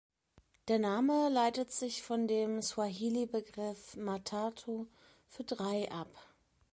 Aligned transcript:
Der 0.67 0.79
Name 0.79 1.29
leitet 1.29 1.71
sich 1.71 2.01
von 2.01 2.27
dem 2.27 2.63
Swahili-Begriff 2.63 3.95
"ma 3.97 4.17
tatu" 4.17 4.87
„für 5.27 5.43
drei“ 5.43 5.91
ab. 5.91 6.09